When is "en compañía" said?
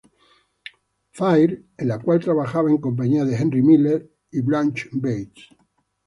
2.71-3.23